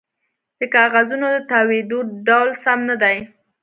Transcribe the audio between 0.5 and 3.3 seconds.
د کاغذونو د تاویدو ډول سم نه دی